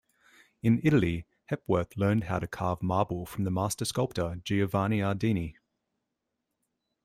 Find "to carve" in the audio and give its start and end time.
2.39-2.81